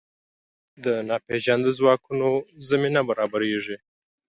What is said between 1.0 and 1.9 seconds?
ناپېژاندو